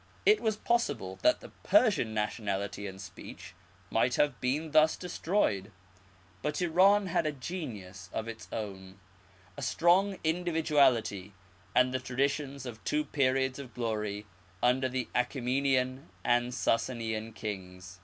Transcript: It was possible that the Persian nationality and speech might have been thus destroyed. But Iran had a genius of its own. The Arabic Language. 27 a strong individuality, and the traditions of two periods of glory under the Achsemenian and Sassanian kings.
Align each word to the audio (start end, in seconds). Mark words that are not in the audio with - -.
It 0.25 0.39
was 0.41 0.57
possible 0.57 1.19
that 1.21 1.41
the 1.41 1.49
Persian 1.61 2.11
nationality 2.11 2.87
and 2.87 2.99
speech 2.99 3.53
might 3.91 4.15
have 4.15 4.41
been 4.41 4.71
thus 4.71 4.97
destroyed. 4.97 5.71
But 6.41 6.59
Iran 6.59 7.05
had 7.05 7.27
a 7.27 7.31
genius 7.31 8.09
of 8.11 8.27
its 8.27 8.47
own. 8.51 8.65
The 8.65 8.65
Arabic 8.65 8.79
Language. 8.81 9.53
27 9.53 9.53
a 9.57 9.61
strong 9.61 10.19
individuality, 10.23 11.33
and 11.75 11.93
the 11.93 11.99
traditions 11.99 12.65
of 12.65 12.83
two 12.83 13.05
periods 13.05 13.59
of 13.59 13.75
glory 13.75 14.25
under 14.63 14.89
the 14.89 15.07
Achsemenian 15.13 16.07
and 16.23 16.51
Sassanian 16.51 17.31
kings. 17.33 17.99